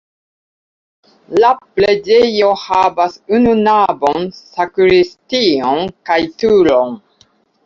[1.43, 6.99] La preĝejo havas unu navon, sakristion kaj turon.